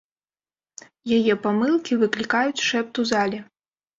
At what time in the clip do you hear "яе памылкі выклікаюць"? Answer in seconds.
1.17-2.65